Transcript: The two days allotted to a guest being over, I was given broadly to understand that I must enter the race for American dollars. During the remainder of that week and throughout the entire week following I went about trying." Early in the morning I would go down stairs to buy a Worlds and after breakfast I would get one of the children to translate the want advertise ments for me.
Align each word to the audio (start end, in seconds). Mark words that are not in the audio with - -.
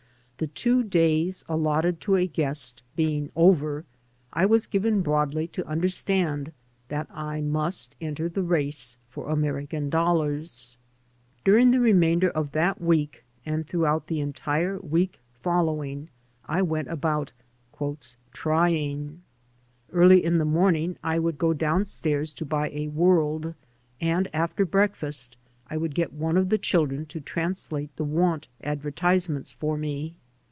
The 0.37 0.47
two 0.47 0.81
days 0.81 1.45
allotted 1.47 2.01
to 2.01 2.15
a 2.15 2.25
guest 2.25 2.81
being 2.95 3.31
over, 3.35 3.85
I 4.33 4.47
was 4.47 4.65
given 4.65 5.01
broadly 5.03 5.47
to 5.49 5.67
understand 5.67 6.51
that 6.87 7.05
I 7.11 7.41
must 7.41 7.95
enter 8.01 8.27
the 8.27 8.41
race 8.41 8.97
for 9.07 9.29
American 9.29 9.91
dollars. 9.91 10.77
During 11.45 11.69
the 11.69 11.79
remainder 11.79 12.31
of 12.31 12.53
that 12.53 12.81
week 12.81 13.23
and 13.45 13.67
throughout 13.67 14.07
the 14.07 14.19
entire 14.19 14.79
week 14.79 15.19
following 15.43 16.09
I 16.47 16.63
went 16.63 16.87
about 16.87 17.33
trying." 18.33 19.21
Early 19.93 20.25
in 20.25 20.39
the 20.39 20.43
morning 20.43 20.97
I 21.03 21.19
would 21.19 21.37
go 21.37 21.53
down 21.53 21.85
stairs 21.85 22.33
to 22.33 22.45
buy 22.45 22.71
a 22.71 22.87
Worlds 22.87 23.53
and 23.99 24.27
after 24.33 24.65
breakfast 24.65 25.37
I 25.69 25.77
would 25.77 25.93
get 25.93 26.13
one 26.13 26.35
of 26.35 26.49
the 26.49 26.57
children 26.57 27.05
to 27.09 27.21
translate 27.21 27.95
the 27.95 28.03
want 28.05 28.47
advertise 28.63 29.29
ments 29.29 29.51
for 29.53 29.77
me. 29.77 30.15